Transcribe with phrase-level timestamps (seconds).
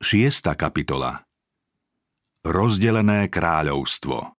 [0.00, 1.28] Šiesta kapitola
[2.40, 4.32] Rozdelené kráľovstvo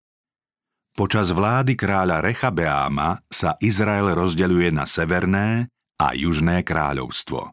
[0.97, 5.69] Počas vlády kráľa Rechabeáma sa Izrael rozdeľuje na severné
[6.01, 7.53] a južné kráľovstvo.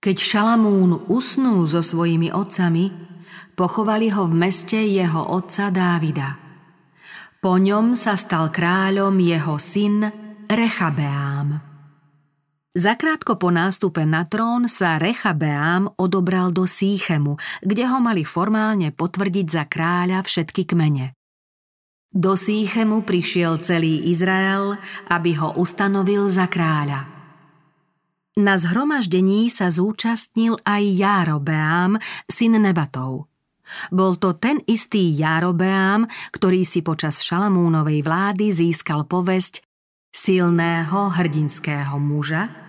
[0.00, 2.88] Keď Šalamún usnul so svojimi otcami,
[3.52, 6.40] pochovali ho v meste jeho otca Dávida.
[7.36, 10.08] Po ňom sa stal kráľom jeho syn
[10.48, 11.65] Rechabeám.
[12.76, 19.46] Zakrátko po nástupe na trón sa Rechabeám odobral do Síchemu, kde ho mali formálne potvrdiť
[19.48, 21.16] za kráľa všetky kmene.
[22.12, 24.76] Do Síchemu prišiel celý Izrael,
[25.08, 27.08] aby ho ustanovil za kráľa.
[28.36, 31.96] Na zhromaždení sa zúčastnil aj Járobeám,
[32.28, 33.32] syn Nebatov.
[33.88, 39.64] Bol to ten istý Járobeám, ktorý si počas Šalamúnovej vlády získal povesť
[40.12, 42.65] silného hrdinského muža,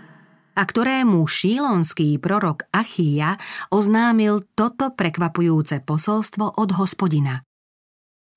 [0.58, 3.38] a ktorému šílonský prorok Achíja
[3.70, 7.46] oznámil toto prekvapujúce posolstvo od hospodina.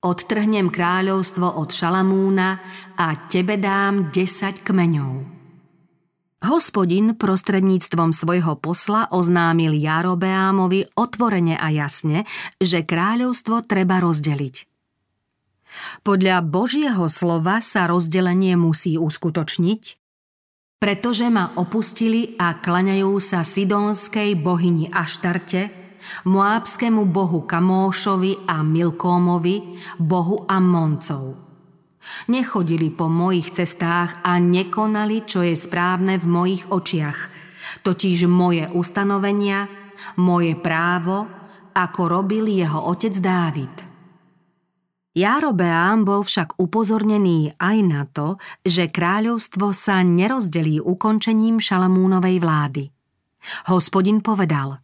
[0.05, 2.61] Odtrhnem kráľovstvo od Šalamúna
[2.97, 5.41] a tebe dám desať kmeňov.
[6.41, 12.25] Hospodin prostredníctvom svojho posla oznámil Jarobeámovi otvorene a jasne,
[12.57, 14.65] že kráľovstvo treba rozdeliť.
[16.01, 20.00] Podľa Božieho slova sa rozdelenie musí uskutočniť
[20.81, 25.69] pretože ma opustili a klaňajú sa sidónskej bohyni Aštarte,
[26.25, 31.37] moábskému bohu Kamóšovi a Milkómovi, bohu Ammoncov.
[32.33, 37.19] Nechodili po mojich cestách a nekonali, čo je správne v mojich očiach,
[37.85, 39.69] totiž moje ustanovenia,
[40.17, 41.29] moje právo,
[41.77, 43.75] ako robil jeho otec Dávid–
[45.11, 52.83] Járobeám bol však upozornený aj na to, že kráľovstvo sa nerozdelí ukončením Šalamúnovej vlády.
[53.67, 54.79] Hospodin povedal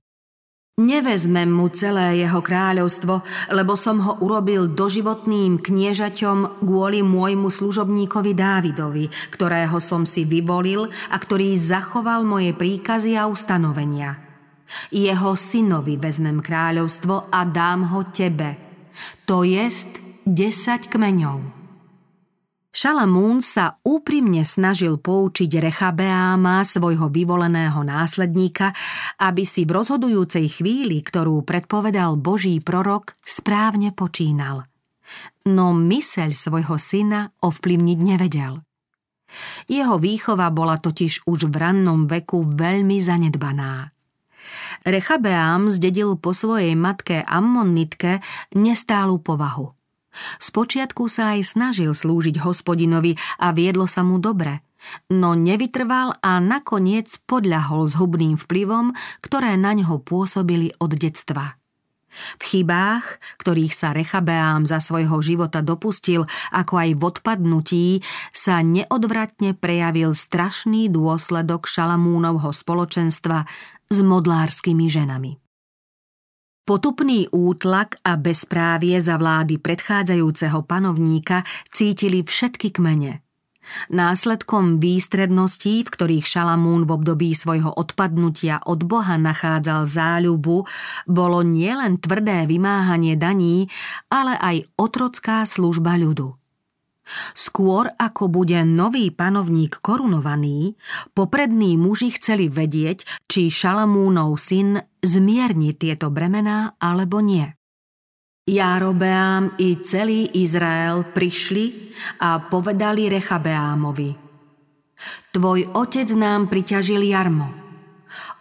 [0.78, 9.10] Nevezmem mu celé jeho kráľovstvo, lebo som ho urobil doživotným kniežaťom kvôli môjmu služobníkovi Dávidovi,
[9.34, 14.22] ktorého som si vyvolil a ktorý zachoval moje príkazy a ustanovenia.
[14.94, 18.60] Jeho synovi vezmem kráľovstvo a dám ho tebe.
[19.26, 21.40] To jest 10 kmeňov.
[22.68, 28.76] Šalamún sa úprimne snažil poučiť Rechabeáma, svojho vyvoleného následníka,
[29.24, 34.68] aby si v rozhodujúcej chvíli, ktorú predpovedal Boží prorok, správne počínal.
[35.48, 38.60] No myseľ svojho syna ovplyvniť nevedel.
[39.72, 43.96] Jeho výchova bola totiž už v rannom veku veľmi zanedbaná.
[44.84, 48.20] Rechabeám zdedil po svojej matke Ammonitke
[48.60, 49.72] nestálu povahu–
[50.42, 54.66] Spočiatku sa aj snažil slúžiť hospodinovi a viedlo sa mu dobre,
[55.12, 61.58] no nevytrval a nakoniec podľahol zhubným vplyvom, ktoré na ňo pôsobili od detstva.
[62.42, 67.88] V chybách, ktorých sa Rechabeám za svojho života dopustil, ako aj v odpadnutí,
[68.34, 73.46] sa neodvratne prejavil strašný dôsledok Šalamúnovho spoločenstva
[73.92, 75.47] s modlárskymi ženami.
[76.68, 83.24] Potupný útlak a bezprávie za vlády predchádzajúceho panovníka cítili všetky kmene.
[83.88, 90.68] Následkom výstredností, v ktorých Šalamún v období svojho odpadnutia od Boha nachádzal záľubu,
[91.08, 93.72] bolo nielen tvrdé vymáhanie daní,
[94.12, 96.36] ale aj otrocká služba ľudu.
[97.32, 100.76] Skôr ako bude nový panovník korunovaný,
[101.16, 107.48] poprední muži chceli vedieť, či Šalamúnov syn zmierni tieto bremená alebo nie.
[108.48, 111.92] Járobeám i celý Izrael prišli
[112.24, 114.28] a povedali Rechabeámovi
[115.36, 117.54] Tvoj otec nám priťažil jarmo.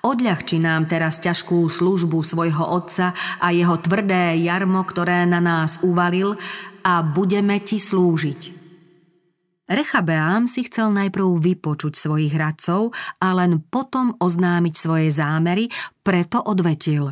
[0.00, 3.12] Odľahči nám teraz ťažkú službu svojho otca
[3.42, 6.38] a jeho tvrdé jarmo, ktoré na nás uvalil
[6.86, 8.55] a budeme ti slúžiť.
[9.66, 15.66] Rechabeám si chcel najprv vypočuť svojich radcov a len potom oznámiť svoje zámery,
[16.06, 17.10] preto odvetil.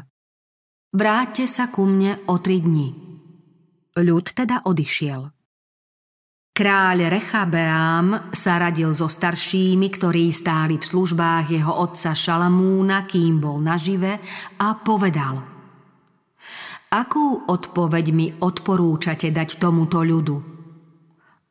[0.94, 2.94] Vráťte sa ku mne o tri dni.
[3.98, 5.34] Ľud teda odišiel.
[6.54, 13.58] Kráľ Rechabeám sa radil so staršími, ktorí stáli v službách jeho otca Šalamúna, kým bol
[13.58, 14.22] nažive,
[14.62, 15.42] a povedal
[16.94, 20.53] Akú odpoveď mi odporúčate dať tomuto ľudu?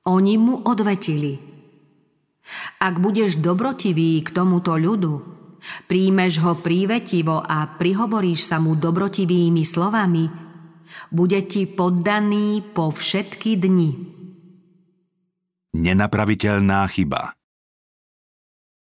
[0.04, 1.40] Oni mu odvetili.
[2.84, 5.14] Ak budeš dobrotivý k tomuto ľudu,
[5.88, 10.28] príjmeš ho prívetivo a prihovoríš sa mu dobrotivými slovami,
[11.08, 13.92] bude ti poddaný po všetky dni.
[15.74, 17.34] Nenapraviteľná chyba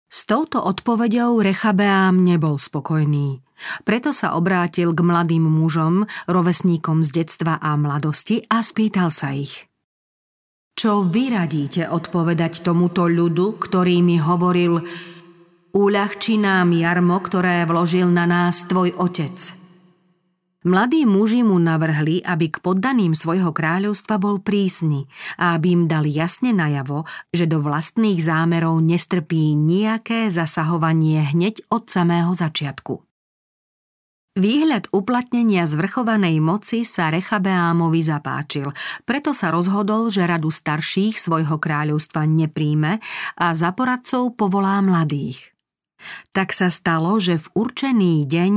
[0.08, 3.44] S touto odpoveďou Rechabeám nebol spokojný.
[3.86, 9.71] Preto sa obrátil k mladým mužom, rovesníkom z detstva a mladosti a spýtal sa ich.
[10.82, 14.82] Čo vy radíte odpovedať tomuto ľudu, ktorý mi hovoril
[15.78, 19.30] Uľahči nám jarmo, ktoré vložil na nás tvoj otec–
[20.62, 26.14] Mladí muži mu navrhli, aby k poddaným svojho kráľovstva bol prísny a aby im dali
[26.14, 27.02] jasne najavo,
[27.34, 33.11] že do vlastných zámerov nestrpí nejaké zasahovanie hneď od samého začiatku.
[34.32, 38.72] Výhľad uplatnenia zvrchovanej moci sa Rechabeámovi zapáčil,
[39.04, 42.96] preto sa rozhodol, že radu starších svojho kráľovstva nepríjme
[43.36, 45.52] a za poradcov povolá mladých.
[46.32, 48.54] Tak sa stalo, že v určený deň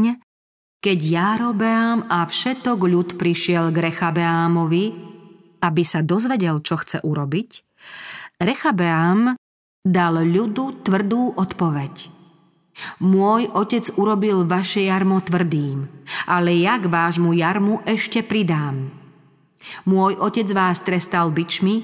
[0.86, 4.86] keď Járobeám a všetok ľud prišiel k Rechabeámovi,
[5.66, 7.50] aby sa dozvedel, čo chce urobiť,
[8.38, 9.34] Rechabeám
[9.82, 12.25] dal ľudu tvrdú odpoveď.
[13.00, 15.88] Môj otec urobil vaše jarmo tvrdým,
[16.28, 18.92] ale jak vášmu jarmu ešte pridám.
[19.88, 21.82] Môj otec vás trestal bičmi,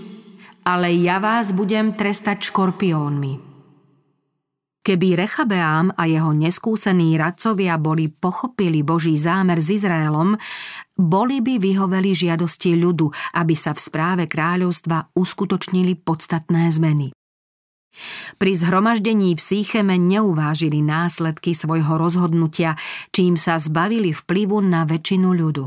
[0.68, 3.52] ale ja vás budem trestať škorpiónmi.
[4.82, 10.34] Keby Rechabeám a jeho neskúsení radcovia boli pochopili Boží zámer s Izraelom,
[10.98, 17.14] boli by vyhoveli žiadosti ľudu, aby sa v správe kráľovstva uskutočnili podstatné zmeny.
[18.40, 22.80] Pri zhromaždení v Sýcheme neuvážili následky svojho rozhodnutia,
[23.12, 25.66] čím sa zbavili vplyvu na väčšinu ľudu.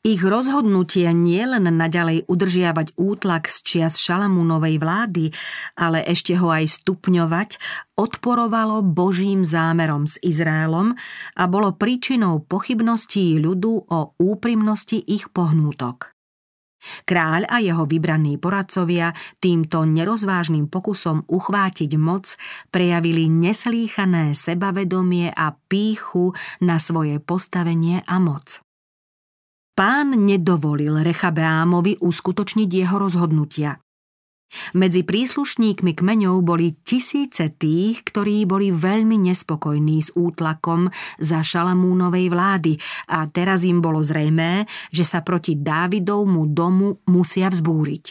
[0.00, 5.28] Ich rozhodnutie nie len naďalej udržiavať útlak z čias Šalamúnovej vlády,
[5.76, 7.60] ale ešte ho aj stupňovať,
[8.00, 10.96] odporovalo Božím zámerom s Izraelom
[11.36, 16.16] a bolo príčinou pochybností ľudu o úprimnosti ich pohnútok.
[17.04, 22.36] Kráľ a jeho vybraní poradcovia týmto nerozvážnym pokusom uchvátiť moc
[22.72, 26.32] prejavili neslýchané sebavedomie a píchu
[26.64, 28.64] na svoje postavenie a moc.
[29.76, 33.80] Pán nedovolil Rechabeámovi uskutočniť jeho rozhodnutia.
[34.74, 40.90] Medzi príslušníkmi kmeňov boli tisíce tých, ktorí boli veľmi nespokojní s útlakom
[41.22, 42.74] za Šalamúnovej vlády
[43.14, 48.04] a teraz im bolo zrejmé, že sa proti Dávidovmu domu musia vzbúriť.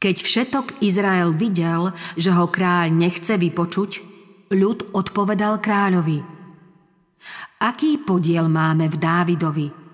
[0.00, 3.90] Keď všetok Izrael videl, že ho kráľ nechce vypočuť,
[4.52, 6.18] ľud odpovedal kráľovi.
[7.64, 9.68] Aký podiel máme v Dávidovi–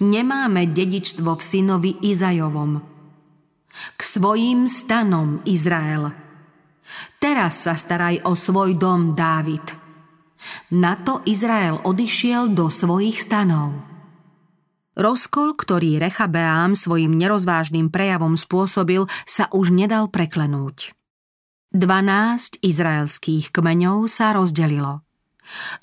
[0.00, 2.95] Nemáme dedičstvo v synovi Izajovom.
[3.96, 6.12] K svojim stanom, Izrael.
[7.18, 9.64] Teraz sa staraj o svoj dom, Dávid.
[10.72, 13.74] Na to Izrael odišiel do svojich stanov.
[14.96, 20.96] Rozkol, ktorý Rechabeám svojim nerozvážnym prejavom spôsobil, sa už nedal preklenúť.
[21.68, 25.04] Dvanásť izraelských kmeňov sa rozdelilo.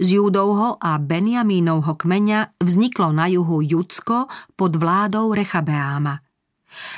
[0.02, 6.23] Z Júdovho a Benjamínovho kmeňa vzniklo na juhu Judsko pod vládou Rechabeáma.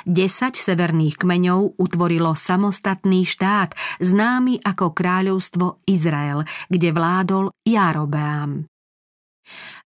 [0.06, 8.68] Desať severných kmeňov utvorilo samostatný štát, známy ako kráľovstvo Izrael, kde vládol Jarobeám.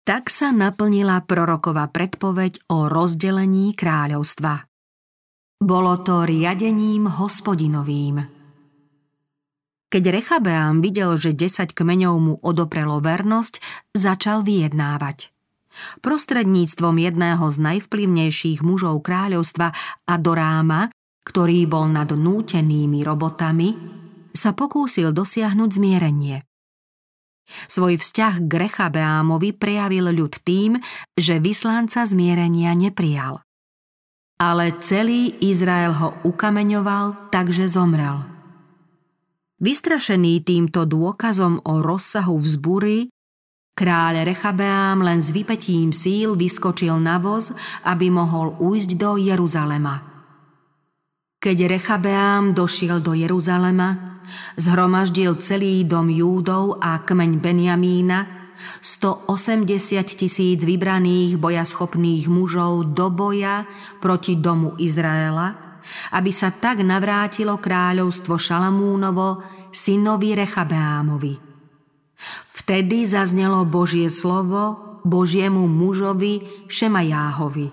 [0.07, 4.65] Tak sa naplnila proroková predpoveď o rozdelení kráľovstva.
[5.57, 8.37] Bolo to riadením hospodinovým.
[9.87, 13.63] Keď Rechabeám videl, že 10 kmeňov mu odoprelo vernosť,
[13.95, 15.36] začal vyjednávať.
[16.01, 19.73] Prostredníctvom jedného z najvplyvnejších mužov kráľovstva
[20.09, 20.89] Adoráma,
[21.27, 23.75] ktorý bol nad nútenými robotami,
[24.37, 26.39] sa pokúsil dosiahnuť zmierenie.
[27.47, 30.83] Svoj vzťah k Rechabeámovi prejavil ľud tým,
[31.15, 33.43] že vyslanca zmierenia neprijal.
[34.37, 38.21] Ale celý Izrael ho ukameňoval, takže zomrel.
[39.57, 43.09] Vystrašený týmto dôkazom o rozsahu vzbury,
[43.77, 47.53] kráľ Rechabeám len s vypetím síl vyskočil na voz,
[47.85, 50.01] aby mohol ujsť do Jeruzalema.
[51.37, 54.19] Keď Rechabeám došiel do Jeruzalema,
[54.57, 58.19] zhromaždil celý dom Júdov a kmeň Benjamína,
[58.81, 59.69] 180
[60.17, 63.69] tisíc vybraných bojaschopných mužov do boja
[64.01, 65.53] proti domu Izraela–
[66.19, 71.56] aby sa tak navrátilo kráľovstvo Šalamúnovo synovi Rechabeámovi.
[72.67, 77.71] Vtedy zaznelo Božie slovo Božiemu mužovi Šemajáhovi.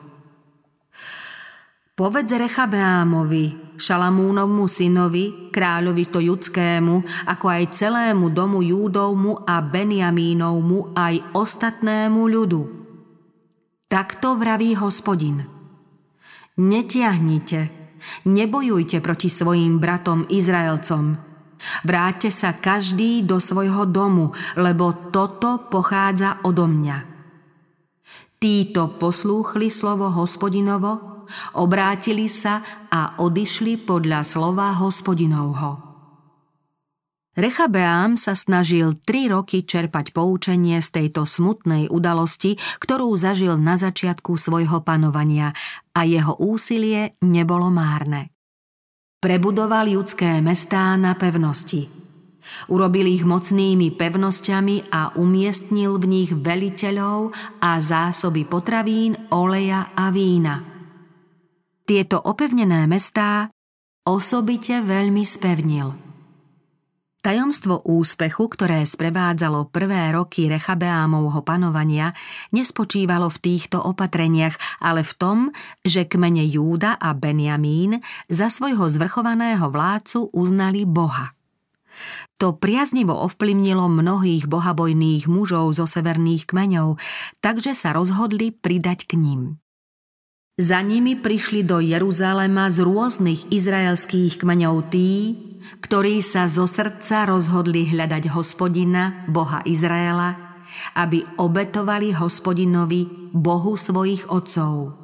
[1.97, 11.33] Povedz Rechabeámovi, Šalamúnovmu synovi, kráľovi to judskému, ako aj celému domu Júdovmu a Benjamínovmu, aj
[11.33, 12.62] ostatnému ľudu.
[13.89, 15.41] Takto vraví hospodin.
[16.62, 17.81] Netiahnite,
[18.29, 21.32] Nebojujte proti svojim bratom Izraelcom.
[21.88, 26.98] Vráťte sa každý do svojho domu, lebo toto pochádza odo mňa.
[28.43, 31.24] Títo poslúchli slovo hospodinovo,
[31.55, 32.60] obrátili sa
[32.91, 35.93] a odišli podľa slova hospodinovho.
[37.34, 44.38] Rechabeám sa snažil tri roky čerpať poučenie z tejto smutnej udalosti, ktorú zažil na začiatku
[44.38, 45.50] svojho panovania
[45.98, 48.32] a jeho úsilie nebolo márne.
[49.24, 51.88] Prebudoval ľudské mestá na pevnosti.
[52.68, 57.32] Urobil ich mocnými pevnosťami a umiestnil v nich veliteľov
[57.63, 60.60] a zásoby potravín, oleja a vína.
[61.88, 63.48] Tieto opevnené mestá
[64.03, 65.88] osobite veľmi spevnil–
[67.24, 72.12] Tajomstvo úspechu, ktoré sprevádzalo prvé roky Rechabeámovho panovania,
[72.51, 75.38] nespočívalo v týchto opatreniach, ale v tom,
[75.88, 81.32] že kmene Júda a Benjamín za svojho zvrchovaného vládcu uznali Boha.
[82.44, 87.00] To priaznivo ovplyvnilo mnohých bohabojných mužov zo severných kmeňov,
[87.39, 89.63] takže sa rozhodli pridať k ním.
[90.60, 95.10] Za nimi prišli do Jeruzalema z rôznych izraelských kmeňov tí,
[95.82, 100.60] ktorí sa zo srdca rozhodli hľadať hospodina, Boha Izraela,
[100.98, 104.98] aby obetovali hospodinovi, Bohu svojich otcov.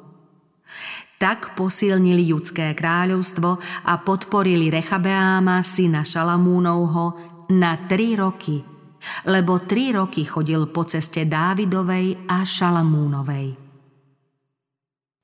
[1.20, 3.50] Tak posilnili judské kráľovstvo
[3.86, 7.06] a podporili Rechabeáma, syna Šalamúnovho,
[7.52, 8.62] na tri roky,
[9.28, 13.58] lebo tri roky chodil po ceste Dávidovej a Šalamúnovej.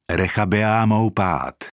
[0.05, 1.74] Rechabeámov pád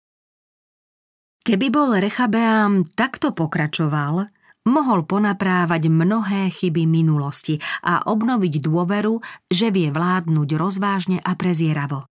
[1.50, 4.22] Keby bol Rechabeám takto pokračoval,
[4.70, 9.18] mohol ponaprávať mnohé chyby minulosti a obnoviť dôveru,
[9.50, 12.06] že vie vládnuť rozvážne a prezieravo.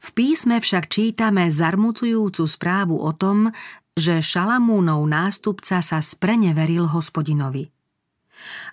[0.00, 3.52] V písme však čítame zarmucujúcu správu o tom,
[3.92, 7.68] že Šalamúnov nástupca sa spreneveril hospodinovi–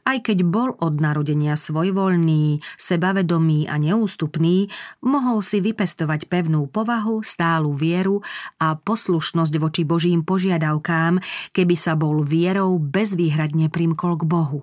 [0.05, 4.69] aj keď bol od narodenia svojvoľný, sebavedomý a neústupný,
[5.01, 8.21] mohol si vypestovať pevnú povahu, stálu vieru
[8.61, 11.19] a poslušnosť voči Božím požiadavkám,
[11.51, 14.59] keby sa bol vierou bezvýhradne primkol k Bohu.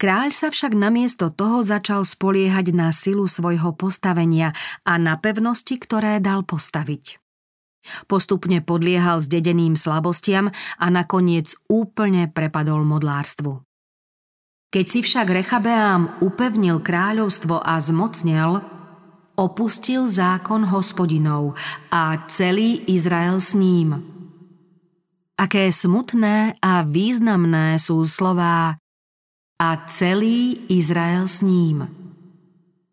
[0.00, 6.18] Kráľ sa však namiesto toho začal spoliehať na silu svojho postavenia a na pevnosti, ktoré
[6.18, 7.21] dal postaviť.
[8.06, 13.62] Postupne podliehal zdedeným slabostiam a nakoniec úplne prepadol modlárstvu.
[14.72, 18.64] Keď si však Rechabeám upevnil kráľovstvo a zmocnel,
[19.36, 21.56] opustil zákon hospodinov
[21.92, 24.00] a celý Izrael s ním.
[25.36, 28.80] Aké smutné a významné sú slová
[29.60, 32.01] a celý Izrael s ním.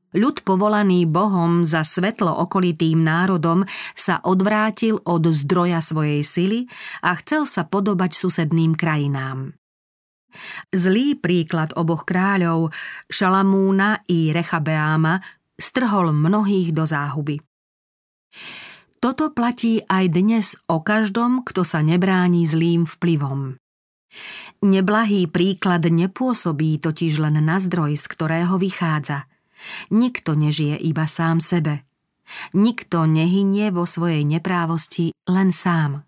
[0.10, 3.62] Ľud povolaný Bohom za svetlo okolitým národom
[3.94, 6.60] sa odvrátil od zdroja svojej sily
[7.06, 9.54] a chcel sa podobať susedným krajinám.
[10.74, 12.74] Zlý príklad oboch kráľov,
[13.06, 15.22] Šalamúna i Rechabeáma,
[15.62, 17.38] strhol mnohých do záhuby.
[18.98, 23.62] Toto platí aj dnes o každom, kto sa nebráni zlým vplyvom.
[24.66, 29.22] Neblahý príklad nepôsobí totiž len na zdroj, z ktorého vychádza–
[29.92, 31.84] Nikto nežije iba sám sebe.
[32.54, 36.06] Nikto nehynie vo svojej neprávosti len sám.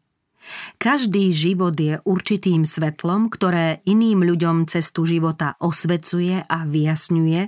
[0.82, 7.42] Každý život je určitým svetlom, ktoré iným ľuďom cestu života osvecuje a vyjasňuje,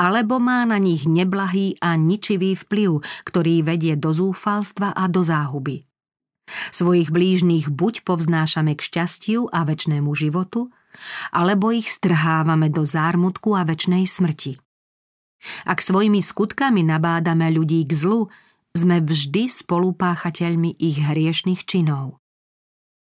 [0.00, 5.84] alebo má na nich neblahý a ničivý vplyv, ktorý vedie do zúfalstva a do záhuby.
[6.72, 10.72] Svojich blížnych buď povznášame k šťastiu a väčšnému životu,
[11.30, 14.56] alebo ich strhávame do zármutku a väčšnej smrti.
[15.68, 18.20] Ak svojimi skutkami nabádame ľudí k zlu,
[18.74, 22.18] sme vždy spolupáchateľmi ich hriešných činov.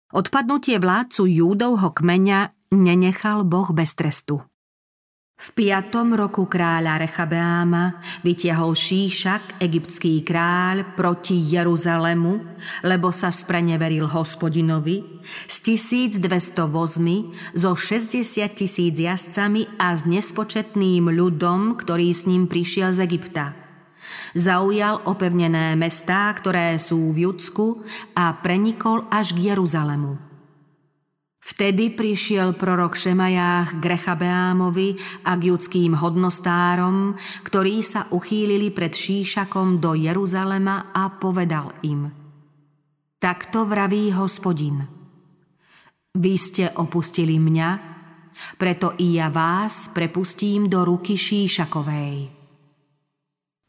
[0.10, 4.49] Odpadnutie vládcu Júdovho kmeňa nenechal Boh bez trestu.
[5.39, 15.24] V piatom roku kráľa Rechabeáma vytiahol Šíšak, egyptský kráľ, proti Jeruzalemu, lebo sa spreneveril hospodinovi,
[15.48, 16.19] s 1200
[16.67, 18.19] vozmi, so 60
[18.51, 23.55] tisíc jazdcami a s nespočetným ľudom, ktorý s ním prišiel z Egypta.
[24.36, 30.29] Zaujal opevnené mestá, ktoré sú v Judsku a prenikol až k Jeruzalemu.
[31.50, 34.94] Vtedy prišiel prorok Šemajách k Rechabeámovi
[35.25, 42.13] a k judským hodnostárom, ktorí sa uchýlili pred Šíšakom do Jeruzalema a povedal im
[43.18, 44.86] Takto vraví hospodin.
[46.13, 47.70] Vy ste opustili mňa,
[48.62, 52.29] preto i ja vás prepustím do ruky Šíšakovej.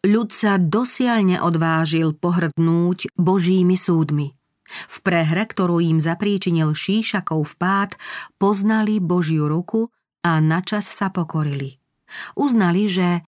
[0.04, 4.36] Ľud sa dosiaľ neodvážil pohrdnúť Božími súdmi–
[4.70, 7.98] V prehre, ktorú im zapríčinil Šíšakov vpád,
[8.38, 9.90] poznali Božiu ruku
[10.22, 11.82] a načas sa pokorili.
[12.38, 13.22] Uznali, že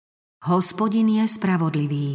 [0.45, 2.11] hospodin je spravodlivý.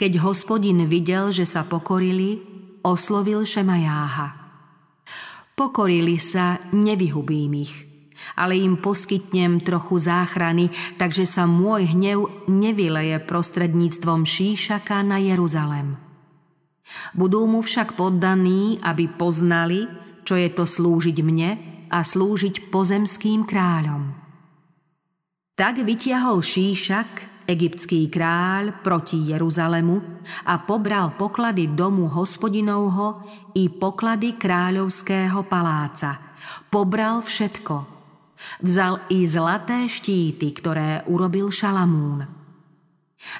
[0.00, 2.40] Keď hospodin videl, že sa pokorili,
[2.80, 4.40] oslovil Šemajáha.
[5.52, 7.74] Pokorili sa, nevyhubím ich,
[8.40, 16.09] ale im poskytnem trochu záchrany, takže sa môj hnev nevyleje prostredníctvom Šíšaka na Jeruzalem.
[17.14, 19.86] Budú mu však poddaní, aby poznali,
[20.26, 21.50] čo je to slúžiť mne
[21.90, 24.14] a slúžiť pozemským kráľom.
[25.58, 33.26] Tak vytiahol Šíšak, egyptský kráľ, proti Jeruzalemu a pobral poklady domu hospodinovho
[33.58, 36.38] i poklady kráľovského paláca.
[36.72, 37.76] Pobral všetko.
[38.64, 42.39] Vzal i zlaté štíty, ktoré urobil Šalamún.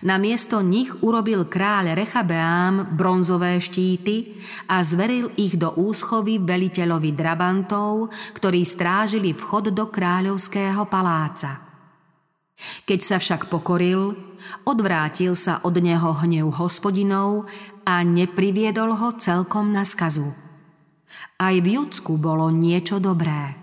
[0.05, 4.37] Namiesto nich urobil kráľ Rechabeám bronzové štíty
[4.69, 11.65] a zveril ich do úschovy veliteľovi drabantov, ktorí strážili vchod do kráľovského paláca.
[12.85, 14.13] Keď sa však pokoril,
[14.69, 17.49] odvrátil sa od neho hnev hospodinov
[17.89, 20.29] a nepriviedol ho celkom na skazu.
[21.41, 23.57] Aj v Judsku bolo niečo dobré.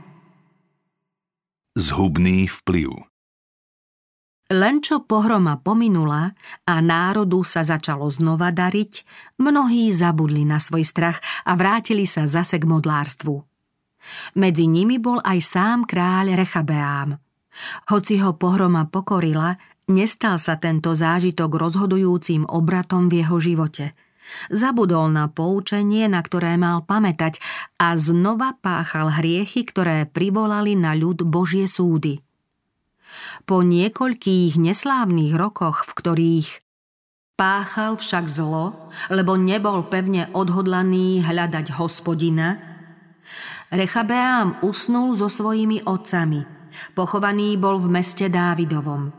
[1.77, 3.16] Zhubný vplyv
[4.47, 6.31] len čo pohroma pominula
[6.63, 9.03] a národu sa začalo znova dariť,
[9.43, 13.43] mnohí zabudli na svoj strach a vrátili sa zase k modlárstvu.
[14.39, 17.19] Medzi nimi bol aj sám kráľ Rechabeám.
[17.91, 19.59] Hoci ho pohroma pokorila,
[19.91, 23.99] nestal sa tento zážitok rozhodujúcim obratom v jeho živote.
[24.51, 27.39] Zabudol na poučenie, na ktoré mal pamätať
[27.79, 32.19] a znova páchal hriechy, ktoré privolali na ľud Božie súdy–
[33.49, 36.49] po niekoľkých neslávnych rokoch, v ktorých
[37.37, 42.77] páchal však zlo, lebo nebol pevne odhodlaný hľadať hospodina,
[43.67, 46.39] Rechabeám usnul so svojimi otcami.
[46.95, 49.11] Pochovaný bol v meste Dávidovom.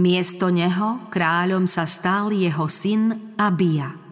[0.00, 4.07] Miesto neho kráľom sa stal jeho syn Abia.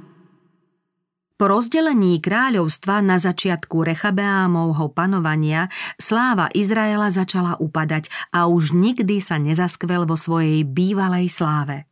[1.37, 5.69] Po rozdelení kráľovstva na začiatku Rechabeámovho panovania
[6.01, 11.85] sláva Izraela začala upadať a už nikdy sa nezaskvel vo svojej bývalej sláve.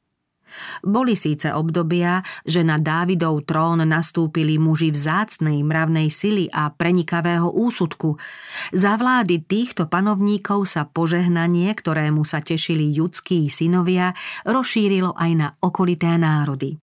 [0.80, 8.16] Boli síce obdobia, že na Dávidov trón nastúpili muži vzácnej mravnej sily a prenikavého úsudku.
[8.72, 14.16] Za vlády týchto panovníkov sa požehnanie, ktorému sa tešili judskí synovia,
[14.48, 16.83] rozšírilo aj na okolité národy.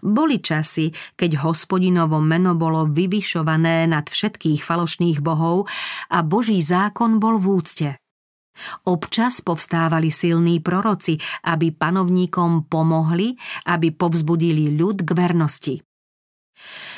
[0.00, 5.66] Boli časy, keď hospodinovo meno bolo vyvyšované nad všetkých falošných bohov
[6.10, 7.88] a Boží zákon bol v úcte.
[8.86, 11.18] Občas povstávali silní proroci,
[11.50, 13.34] aby panovníkom pomohli,
[13.66, 15.74] aby povzbudili ľud k vernosti.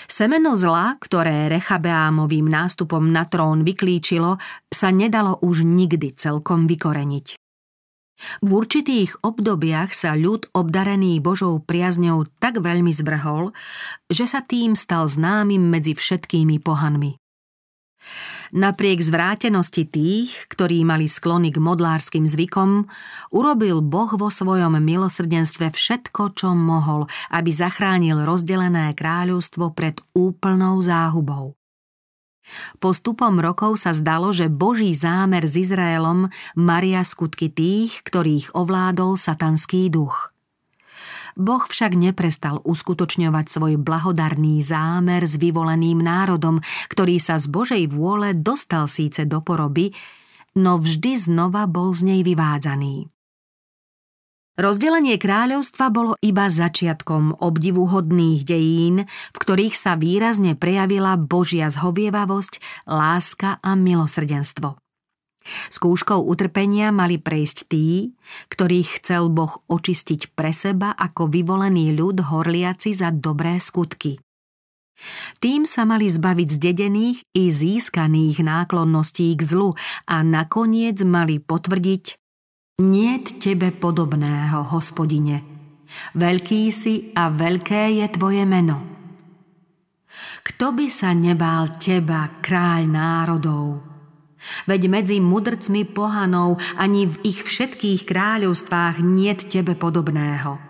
[0.07, 4.37] Semeno zla, ktoré Rechabeámovým nástupom na trón vyklíčilo,
[4.69, 7.46] sa nedalo už nikdy celkom vykoreniť.
[8.41, 13.53] V určitých obdobiach sa ľud obdarený Božou priazňou tak veľmi zvrhol,
[14.09, 17.21] že sa tým stal známym medzi všetkými pohanmi.
[18.55, 22.87] Napriek zvrátenosti tých, ktorí mali sklony k modlárskym zvykom,
[23.35, 31.59] urobil Boh vo svojom milosrdenstve všetko, čo mohol, aby zachránil rozdelené kráľovstvo pred úplnou záhubou.
[32.79, 39.91] Postupom rokov sa zdalo, že Boží zámer s Izraelom maria skutky tých, ktorých ovládol satanský
[39.91, 40.31] duch.
[41.37, 48.33] Boh však neprestal uskutočňovať svoj blahodarný zámer s vyvoleným národom, ktorý sa z Božej vôle
[48.33, 49.93] dostal síce do poroby,
[50.57, 53.13] no vždy znova bol z nej vyvádzaný.
[54.57, 63.61] Rozdelenie kráľovstva bolo iba začiatkom obdivuhodných dejín, v ktorých sa výrazne prejavila Božia zhovievavosť, láska
[63.61, 64.81] a milosrdenstvo.
[65.69, 68.17] Skúškou utrpenia mali prejsť tí,
[68.49, 74.17] ktorých chcel Boh očistiť pre seba ako vyvolený ľud horliaci za dobré skutky.
[75.45, 79.77] Tým sa mali zbaviť zdedených i získaných náklonností k zlu
[80.09, 82.26] a nakoniec mali potvrdiť
[82.77, 85.41] Niet tebe podobného, hospodine.
[86.13, 88.85] Veľký si a veľké je tvoje meno.
[90.45, 93.81] Kto by sa nebál teba, kráľ národov?
[94.69, 100.61] Veď medzi mudrcmi pohanov ani v ich všetkých kráľovstvách niet tebe podobného.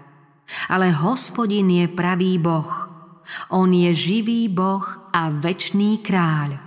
[0.70, 2.70] Ale hospodin je pravý boh.
[3.50, 6.65] On je živý boh a večný kráľ.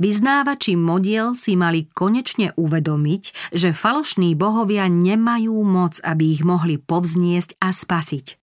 [0.00, 7.60] Vyznávači modiel si mali konečne uvedomiť, že falošní bohovia nemajú moc, aby ich mohli povzniesť
[7.60, 8.40] a spasiť.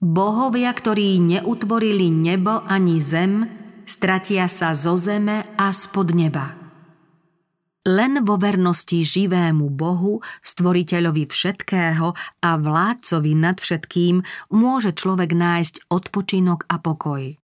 [0.00, 3.44] Bohovia, ktorí neutvorili nebo ani zem,
[3.84, 6.56] stratia sa zo zeme a spod neba.
[7.86, 14.24] Len vo vernosti živému Bohu, stvoriteľovi všetkého a vládcovi nad všetkým,
[14.56, 17.36] môže človek nájsť odpočinok a pokoj.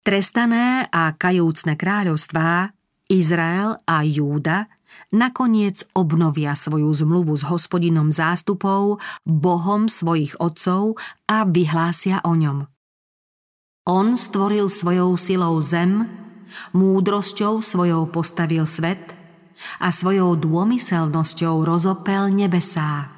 [0.00, 2.72] Trestané a kajúcne kráľovstvá,
[3.12, 4.72] Izrael a Júda,
[5.12, 8.96] nakoniec obnovia svoju zmluvu s hospodinom zástupov,
[9.28, 10.96] Bohom svojich otcov
[11.28, 12.64] a vyhlásia o ňom.
[13.84, 16.08] On stvoril svojou silou zem,
[16.72, 19.12] múdrosťou svojou postavil svet
[19.84, 23.12] a svojou dômyselnosťou rozopel nebesá.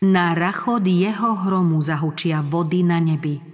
[0.00, 3.53] Na rachod jeho hromu zahučia vody na nebi.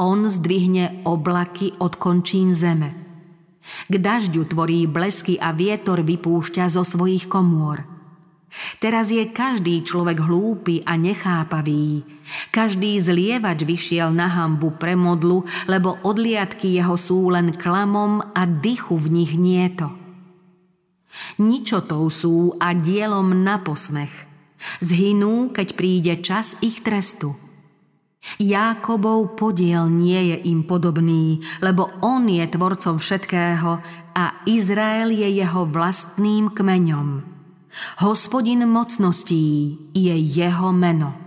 [0.00, 2.96] On zdvihne oblaky od končín zeme.
[3.86, 7.84] K dažďu tvorí blesky a vietor vypúšťa zo svojich komôr–
[8.82, 12.02] Teraz je každý človek hlúpy a nechápavý.
[12.50, 18.98] Každý zlievač vyšiel na hambu pre modlu, lebo odliadky jeho sú len klamom a dychu
[18.98, 19.94] v nich nieto.
[21.38, 24.26] Ničotou sú a dielom na posmech.
[24.82, 27.34] Zhynú, keď príde čas ich trestu.
[28.40, 33.70] Jákobov podiel nie je im podobný, lebo on je tvorcom všetkého
[34.16, 37.08] a Izrael je jeho vlastným kmeňom.
[38.02, 41.19] Hospodin mocností je jeho meno.